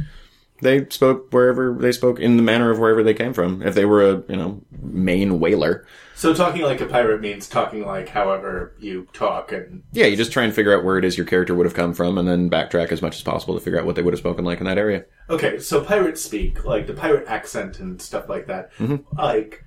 [0.61, 3.63] They spoke wherever they spoke in the manner of wherever they came from.
[3.63, 5.87] If they were a you know Maine whaler,
[6.17, 10.33] so talking like a pirate means talking like however you talk and yeah, you just
[10.33, 12.49] try and figure out where it is your character would have come from, and then
[12.49, 14.67] backtrack as much as possible to figure out what they would have spoken like in
[14.67, 15.05] that area.
[15.29, 18.73] Okay, so pirate speak, like the pirate accent and stuff like that.
[18.75, 19.19] Mm-hmm.
[19.19, 19.65] Like,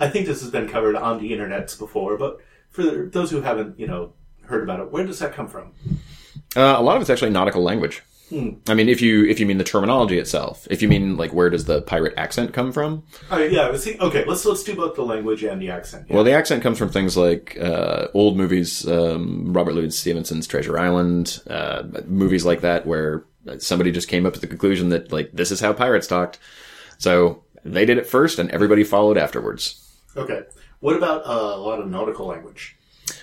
[0.00, 2.40] I think this has been covered on the internets before, but
[2.70, 4.14] for those who haven't, you know,
[4.46, 5.72] heard about it, where does that come from?
[6.56, 8.02] Uh, a lot of it's actually nautical language.
[8.66, 11.50] I mean, if you if you mean the terminology itself, if you mean like where
[11.50, 13.02] does the pirate accent come from?
[13.30, 16.06] Oh, yeah, was okay, let's let's do both the language and the accent.
[16.08, 16.14] Yeah.
[16.14, 20.78] Well, the accent comes from things like uh, old movies, um, Robert Louis Stevenson's Treasure
[20.78, 23.24] Island, uh, movies like that, where
[23.58, 26.38] somebody just came up with the conclusion that like this is how pirates talked.
[26.98, 29.78] So they did it first, and everybody followed afterwards.
[30.16, 30.42] okay,
[30.80, 32.76] what about uh, a lot of nautical language?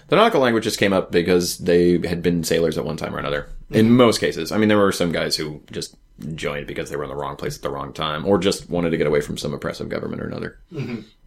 [0.09, 3.19] The nautical language just came up because they had been sailors at one time or
[3.19, 3.47] another.
[3.71, 5.95] In most cases, I mean, there were some guys who just
[6.35, 8.89] joined because they were in the wrong place at the wrong time, or just wanted
[8.89, 10.59] to get away from some oppressive government or another.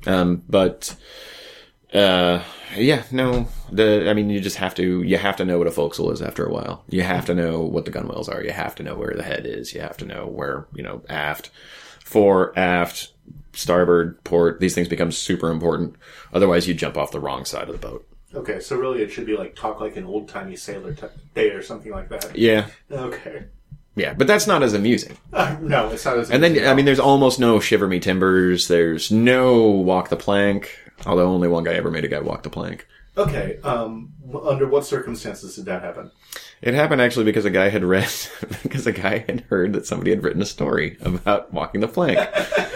[0.07, 0.95] Um, but
[1.95, 2.42] uh,
[2.77, 5.71] yeah, no, the I mean, you just have to you have to know what a
[5.71, 6.85] forecastle is after a while.
[6.88, 8.42] You have to know what the gunwales are.
[8.42, 9.73] You have to know where the head is.
[9.73, 11.51] You have to know where you know aft,
[12.03, 13.12] fore, aft,
[13.53, 14.59] starboard, port.
[14.59, 15.95] These things become super important.
[16.33, 18.07] Otherwise, you jump off the wrong side of the boat.
[18.35, 21.51] Okay, so really it should be like talk like an old timey sailor t- day
[21.51, 22.37] or something like that.
[22.37, 23.45] Yeah, Okay.
[23.95, 25.16] yeah, but that's not as amusing.
[25.33, 26.31] Uh, no, it's not as.
[26.31, 28.68] And then, I mean, there's almost no shiver me timbers.
[28.68, 30.79] There's no walk the plank.
[31.07, 32.87] Although only one guy ever made a guy walk the plank.
[33.16, 33.59] okay.
[33.64, 34.12] Um,
[34.45, 36.11] under what circumstances did that happen?
[36.61, 38.09] It happened actually because a guy had read,
[38.62, 42.18] because a guy had heard that somebody had written a story about walking the plank.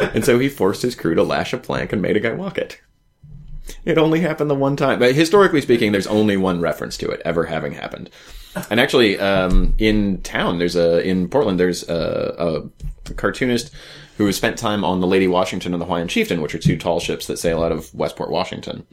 [0.14, 2.58] and so he forced his crew to lash a plank and made a guy walk
[2.58, 2.80] it.
[3.84, 4.98] It only happened the one time.
[4.98, 8.10] But historically speaking, there's only one reference to it ever having happened.
[8.70, 12.68] And actually, um, in town, there's a, in Portland, there's a,
[13.06, 13.70] a cartoonist
[14.16, 16.78] who has spent time on the Lady Washington and the Hawaiian Chieftain, which are two
[16.78, 18.86] tall ships that sail out of Westport, Washington.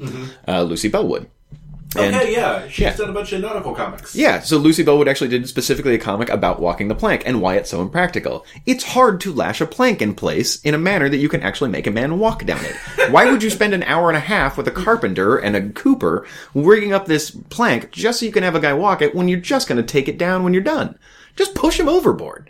[0.48, 1.30] Uh, Lucy Bellwood.
[1.96, 2.96] And- okay, yeah, she's yeah.
[2.96, 4.16] done a bunch of nautical comics.
[4.16, 7.56] Yeah, so Lucy Bellwood actually did specifically a comic about walking the plank and why
[7.56, 8.46] it's so impractical.
[8.66, 11.70] It's hard to lash a plank in place in a manner that you can actually
[11.70, 12.76] make a man walk down it.
[13.12, 16.26] Why would you spend an hour and a half with a carpenter and a cooper
[16.54, 19.40] rigging up this plank just so you can have a guy walk it when you're
[19.40, 20.98] just going to take it down when you're done?
[21.36, 22.50] Just push him overboard.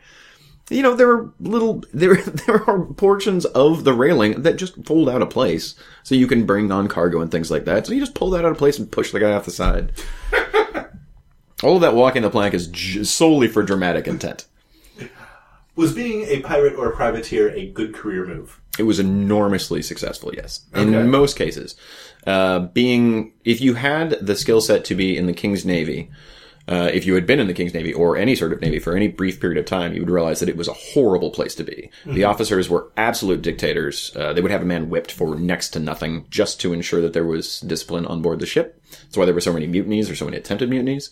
[0.70, 5.10] You know, there are little, there, there are portions of the railing that just fold
[5.10, 5.76] out of place.
[6.04, 7.86] So you can bring on cargo and things like that.
[7.86, 9.92] So you just pull that out of place and push the guy off the side.
[11.64, 14.46] All of that walking the plank is j- solely for dramatic intent.
[15.76, 18.60] Was being a pirate or a privateer a good career move?
[18.78, 20.62] It was enormously successful, yes.
[20.76, 21.08] In Okay.
[21.08, 21.76] most cases.
[22.28, 26.12] Uh, being, if you had the skill set to be in the King's Navy,
[26.68, 28.96] uh, if you had been in the King's Navy or any sort of Navy for
[28.96, 31.64] any brief period of time, you would realize that it was a horrible place to
[31.64, 31.90] be.
[32.06, 34.16] The officers were absolute dictators.
[34.16, 37.12] Uh, they would have a man whipped for next to nothing just to ensure that
[37.12, 38.82] there was discipline on board the ship.
[38.92, 41.10] That's why there were so many mutinies or so many attempted mutinies.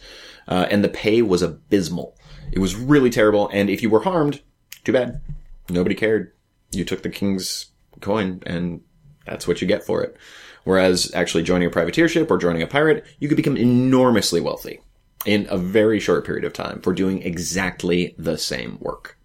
[0.48, 2.16] Uh, and the pay was abysmal.
[2.54, 3.50] It was really terrible.
[3.50, 4.42] And if you were harmed,
[4.86, 5.22] too bad.
[5.70, 6.34] Nobody cared.
[6.72, 7.68] You took the King's
[8.00, 8.82] coin and
[9.26, 10.16] that's what you get for it.
[10.64, 14.80] Whereas actually joining a privateer ship or joining a pirate, you could become enormously wealthy
[15.25, 19.17] in a very short period of time for doing exactly the same work.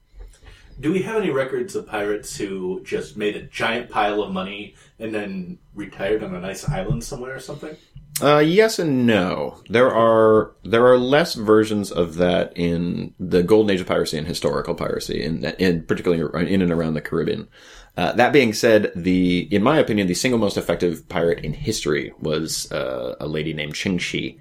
[0.78, 4.74] Do we have any records of pirates who just made a giant pile of money
[4.98, 7.76] and then retired on a nice island somewhere or something?
[8.20, 9.62] Uh, yes and no.
[9.68, 14.26] There are there are less versions of that in the golden age of piracy and
[14.26, 17.48] historical piracy, in, in particularly in and around the Caribbean.
[17.96, 22.12] Uh, that being said, the in my opinion, the single most effective pirate in history
[22.20, 24.38] was uh, a lady named Qing Shi,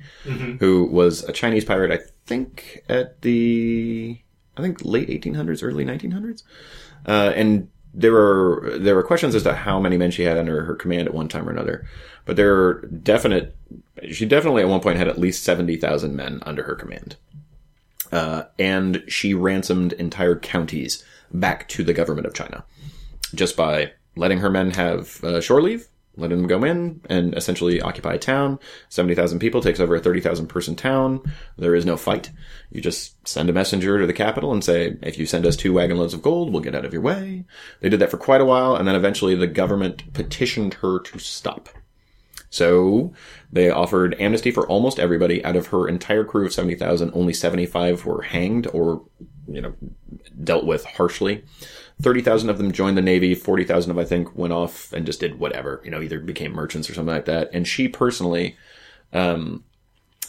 [0.59, 1.91] who was a Chinese pirate.
[1.91, 4.19] I think at the
[4.57, 6.43] I think late 1800s, early 1900s,
[7.07, 10.65] uh, and there were there were questions as to how many men she had under
[10.65, 11.87] her command at one time or another,
[12.25, 13.55] but there are definite.
[14.11, 17.15] She definitely at one point had at least seventy thousand men under her command,
[18.11, 22.65] uh, and she ransomed entire counties back to the government of China
[23.35, 27.81] just by letting her men have uh, shore leave, letting them go in and essentially
[27.81, 28.59] occupy a town.
[28.89, 31.21] 70,000 people takes over a 30,000 person town.
[31.57, 32.31] There is no fight.
[32.71, 35.73] You just send a messenger to the capital and say, if you send us two
[35.73, 37.45] wagon loads of gold, we'll get out of your way.
[37.81, 41.19] They did that for quite a while, and then eventually the government petitioned her to
[41.19, 41.69] stop.
[42.49, 43.13] So
[43.51, 45.43] they offered amnesty for almost everybody.
[45.43, 49.03] Out of her entire crew of 70,000, only 75 were hanged or,
[49.47, 49.73] you know,
[50.43, 51.43] dealt with harshly.
[52.01, 53.35] 30,000 of them joined the Navy.
[53.35, 56.89] 40,000 of, I think, went off and just did whatever, you know, either became merchants
[56.89, 57.49] or something like that.
[57.53, 58.57] And she personally,
[59.13, 59.63] um,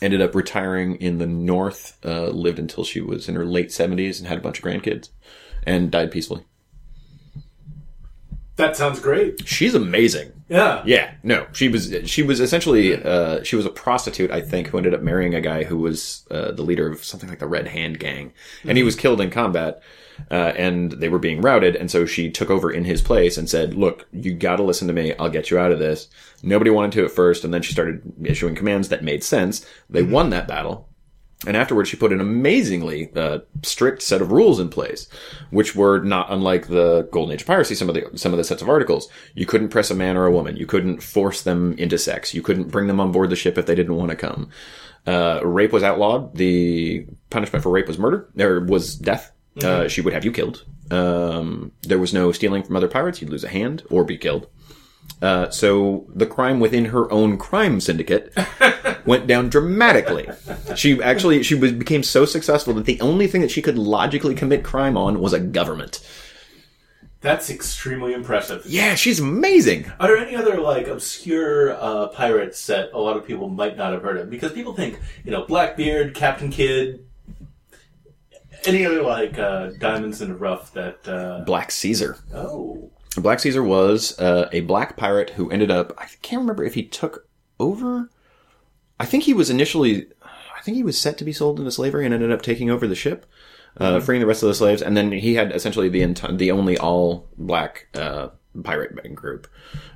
[0.03, 4.19] ended up retiring in the North, uh, lived until she was in her late 70s
[4.19, 5.09] and had a bunch of grandkids
[5.65, 6.45] and died peacefully.
[8.57, 9.47] That sounds great.
[9.47, 10.33] She's amazing.
[10.49, 10.83] Yeah.
[10.87, 14.79] Yeah, no, she was she was essentially uh, she was a prostitute, I think, who
[14.79, 17.69] ended up marrying a guy who was uh, the leader of something like the Red
[17.69, 18.33] Hand Gang,
[18.65, 19.83] and he was killed in combat.
[20.31, 23.51] Uh, and they were being routed, and so she took over in his place and
[23.51, 25.15] said, "Look, you got to listen to me.
[25.19, 26.09] I'll get you out of this."
[26.43, 29.67] Nobody wanted to at first, and then she started issuing commands that made sense.
[29.91, 30.89] They won that battle,
[31.45, 35.07] and afterwards, she put an amazingly uh, strict set of rules in place,
[35.51, 37.75] which were not unlike the Golden Age of piracy.
[37.75, 40.25] Some of the some of the sets of articles, you couldn't press a man or
[40.25, 43.37] a woman, you couldn't force them into sex, you couldn't bring them on board the
[43.37, 44.49] ship if they didn't want to come.
[45.07, 46.35] Uh, rape was outlawed.
[46.37, 48.29] The punishment for rape was murder.
[48.35, 49.33] There was death.
[49.63, 50.65] Uh, she would have you killed.
[50.91, 53.21] Um, there was no stealing from other pirates.
[53.21, 54.49] You'd lose a hand or be killed.
[55.23, 58.37] Uh, so the crime within her own crime syndicate
[59.07, 60.29] went down dramatically.
[60.77, 64.35] She actually she was, became so successful that the only thing that she could logically
[64.35, 66.07] commit crime on was a government.
[67.21, 68.65] That's extremely impressive.
[68.67, 69.91] Yeah, she's amazing.
[69.99, 73.93] Are there any other like obscure uh, pirates that a lot of people might not
[73.93, 74.31] have heard of?
[74.31, 77.05] Because people think, you know, Blackbeard, Captain Kidd,
[78.65, 81.09] any other like uh, diamonds in the rough that.
[81.09, 82.19] Uh, Black Caesar.
[82.35, 85.95] oh, Black Caesar was uh, a black pirate who ended up.
[85.99, 88.11] I can't remember if he took over.
[89.01, 90.07] I think he was initially.
[90.67, 92.89] I think he was set to be sold into slavery and ended up taking over
[92.89, 93.25] the ship,
[93.77, 94.83] uh, freeing the rest of the slaves.
[94.83, 98.31] And then he had essentially the enti- the only all black uh,
[98.65, 99.47] pirate group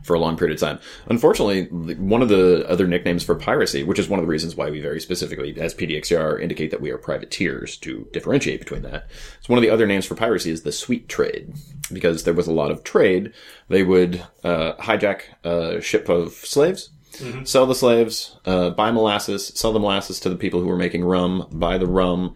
[0.04, 0.78] for a long period of time.
[1.08, 4.70] Unfortunately, one of the other nicknames for piracy, which is one of the reasons why
[4.70, 9.08] we very specifically, as PDX Yar, indicate that we are privateers to differentiate between that.
[9.40, 11.52] So one of the other names for piracy is the sweet trade,
[11.92, 13.32] because there was a lot of trade.
[13.66, 16.90] They would uh, hijack a ship of slaves.
[17.44, 21.04] Sell the slaves, uh, buy molasses, sell the molasses to the people who were making
[21.04, 22.34] rum, buy the rum,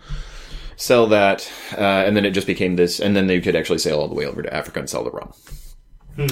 [0.76, 4.00] sell that, uh, and then it just became this, and then they could actually sail
[4.00, 5.32] all the way over to Africa and sell the rum.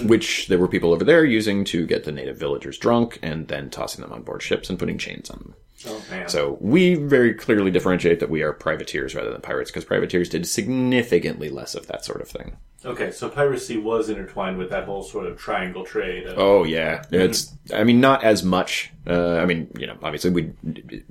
[0.05, 3.69] Which there were people over there using to get the native villagers drunk and then
[3.69, 5.55] tossing them on board ships and putting chains on them.
[5.87, 6.29] Oh man.
[6.29, 10.47] So we very clearly differentiate that we are privateers rather than pirates because privateers did
[10.47, 12.57] significantly less of that sort of thing.
[12.85, 16.27] okay, so piracy was intertwined with that whole sort of triangle trade.
[16.27, 17.55] Of, Oh yeah, it's.
[17.73, 18.90] I mean, not as much.
[19.07, 20.53] Uh, I mean, you know, obviously we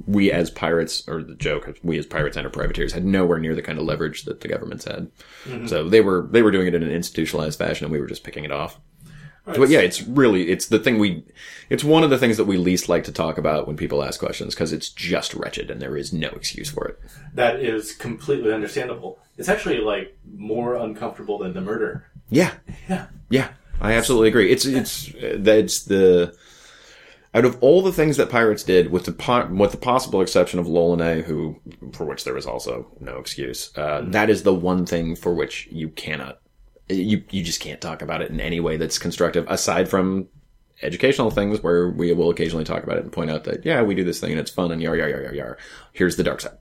[0.05, 3.55] we as pirates, or the joke, we as pirates and our privateers had nowhere near
[3.55, 5.11] the kind of leverage that the governments had.
[5.67, 8.23] So they were they were doing it in an institutionalized fashion, and we were just
[8.23, 8.79] picking it off.
[9.45, 11.23] But yeah, it's really it's the thing we
[11.69, 14.19] it's one of the things that we least like to talk about when people ask
[14.19, 16.99] questions because it's just wretched and there is no excuse for it.
[17.33, 19.19] That is completely understandable.
[19.37, 22.05] It's actually like more uncomfortable than the murder.
[22.29, 22.53] Yeah,
[22.87, 23.07] Yeah.
[23.29, 23.49] Yeah,
[23.79, 24.51] I absolutely agree.
[24.51, 26.35] It's it's that's the
[27.33, 30.59] out of all the things that pirates did, with the po- with the possible exception
[30.59, 31.59] of L'Olonnais, who
[31.93, 33.75] for which there was also no excuse.
[33.77, 36.39] Uh, that is the one thing for which you cannot
[36.93, 40.27] you you just can't talk about it in any way that's constructive, aside from
[40.81, 43.93] educational things where we will occasionally talk about it and point out that yeah we
[43.93, 45.57] do this thing and it's fun and yar yar yar yar yar.
[45.93, 46.57] Here's the dark side.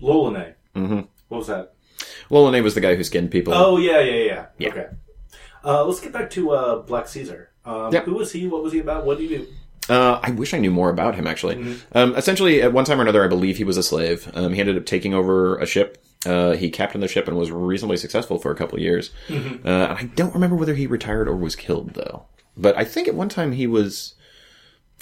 [0.00, 0.54] L'Olonnais.
[0.74, 1.00] Mm-hmm.
[1.28, 1.74] What was that?
[2.30, 3.54] L'Olonnais was the guy who skinned people.
[3.54, 4.46] Oh yeah, yeah, yeah.
[4.58, 4.68] Yeah.
[4.68, 4.86] Okay.
[5.64, 7.50] Uh, let's get back to uh, Black Caesar.
[7.64, 8.04] Um, Yep.
[8.06, 8.48] Who was he?
[8.48, 9.06] What was he about?
[9.06, 9.46] What did he do?
[9.88, 11.76] Uh, I wish I knew more about him actually.
[11.92, 14.30] Um, essentially, at one time or another, I believe he was a slave.
[14.34, 16.02] Um, he ended up taking over a ship.
[16.24, 19.10] Uh, he captained the ship and was reasonably successful for a couple of years.
[19.64, 22.26] Uh, I don't remember whether he retired or was killed though.
[22.56, 24.14] But I think at one time he was.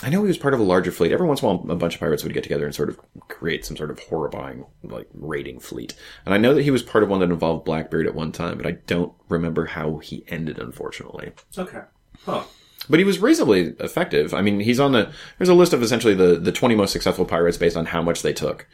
[0.03, 1.13] I know he was part of a larger fleet.
[1.13, 2.99] Every once in a while, a bunch of pirates would get together and sort of
[3.29, 5.95] create some sort of horrifying, like, raiding fleet.
[6.25, 8.57] And I know that he was part of one that involved Blackbeard at one time,
[8.57, 11.33] but I don't remember how he ended, unfortunately.
[11.59, 11.83] Okay.
[12.25, 12.45] Huh.
[12.91, 14.35] But he was reasonably effective.
[14.35, 17.25] I mean, he's on the, there's a list of essentially the, the 20 most successful
[17.25, 18.67] pirates based on how much they took,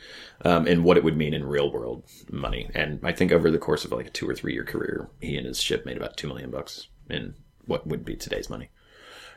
[0.42, 2.70] um, and what it would mean in real world money.
[2.74, 5.36] And I think over the course of like a two or three year career, he
[5.36, 7.34] and his ship made about two million bucks in
[7.66, 8.70] what would be today's money.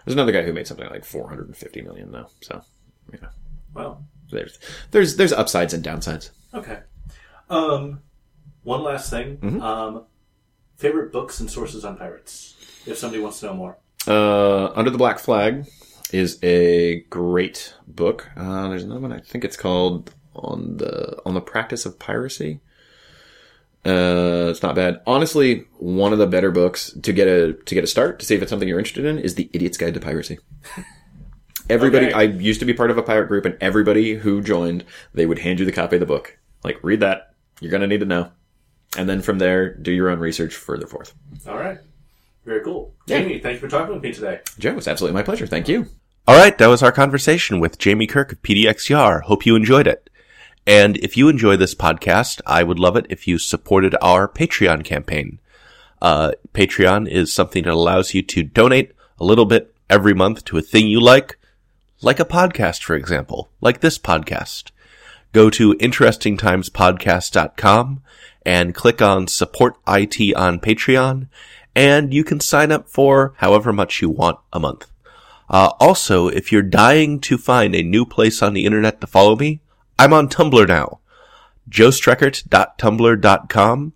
[0.05, 2.27] There's another guy who made something like 450 million though.
[2.39, 2.61] So,
[3.11, 3.29] yeah.
[3.73, 4.59] Well, there's,
[4.91, 6.31] there's, there's upsides and downsides.
[6.53, 6.79] okay.
[7.49, 8.01] Um,
[8.63, 9.37] one last thing.
[9.37, 9.61] Mm-hmm.
[9.61, 10.05] Um,
[10.77, 12.55] favorite books and sources on pirates.
[12.85, 13.77] If somebody wants to know more.
[14.07, 15.67] Uh, Under the Black Flag
[16.11, 18.29] is a great book.
[18.35, 19.13] Uh, there's another one.
[19.13, 22.59] I think it's called on the on the practice of piracy.
[23.85, 25.01] Uh, it's not bad.
[25.07, 28.35] Honestly, one of the better books to get a to get a start to see
[28.35, 30.39] if it's something you're interested in is the Idiot's Guide to Piracy.
[31.69, 32.15] Everybody, Okay.
[32.15, 34.83] I used to be part of a pirate group, and everybody who joined,
[35.13, 36.35] they would hand you the copy of the book.
[36.63, 37.35] Like, read that.
[37.61, 38.31] You're gonna need to know,
[38.97, 41.13] and then from there, do your own research further forth.
[41.47, 41.77] All right.
[42.43, 42.95] Very cool.
[43.09, 44.39] Jaime, thank you for talking with me today.
[44.57, 45.47] Joe, it's absolutely my pleasure.
[45.47, 45.87] Thank you.
[46.27, 49.21] All right, that was our conversation with Jaime Kirk of PDX Yar.
[49.21, 50.09] Hope you enjoyed it.
[50.67, 54.83] And if you enjoy this podcast, I would love it if you supported our Patreon
[54.83, 55.39] campaign.
[56.01, 60.57] Uh, Patreon is something that allows you to donate a little bit every month to
[60.57, 61.37] a thing you like,
[62.01, 64.69] like a podcast, for example, like this podcast.
[65.33, 68.01] Go to interestingtimespodcast.com
[68.45, 71.27] and click on support IT on Patreon,
[71.75, 74.87] and you can sign up for however much you want a month.
[75.49, 79.35] Uh, also, if you're dying to find a new place on the internet to follow
[79.35, 79.61] me,
[79.97, 80.99] I'm on Tumblr now.
[81.69, 83.93] joestreckert.tumblr.com.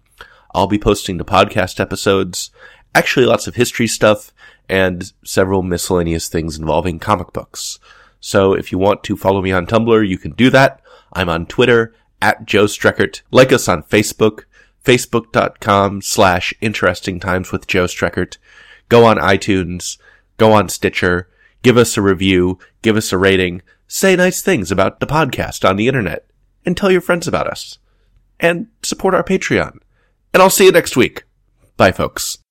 [0.56, 2.52] I'll be posting the podcast episodes,
[2.94, 4.32] actually lots of history stuff,
[4.70, 7.80] and several miscellaneous things involving comic books.
[8.20, 10.80] So if you want to follow me on Tumblr, you can do that.
[11.12, 13.22] I'm on Twitter at Joe Streckert.
[13.32, 14.46] Like us on Facebook,
[14.84, 18.38] facebook.com slash interesting times with Joe Streckert.
[18.90, 19.98] Go on iTunes,
[20.38, 21.30] go on Stitcher,
[21.62, 25.78] give us a review, give us a rating, say nice things about the podcast on
[25.78, 26.26] the internet,
[26.66, 27.80] and tell your friends about us.
[28.40, 29.78] And support our Patreon.
[30.34, 31.24] And I'll see you next week.
[31.78, 32.43] Bye folks.